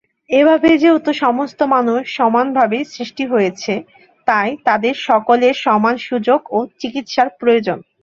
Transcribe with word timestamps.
এভাবে, 0.31 0.69
যেহেতু 0.77 1.11
সমস্ত 1.23 1.59
মানুষ 1.75 2.01
সমানভাবে 2.17 2.77
সৃষ্টি 2.93 3.23
হয়েছে, 3.25 3.73
তাই 4.27 4.49
তাদের 4.67 4.93
সকলের 5.09 5.55
সমান 5.65 5.95
সুযোগ 6.07 6.39
ও 6.49 6.59
চিকিৎসার 6.81 7.27
প্রয়োজন। 7.39 7.77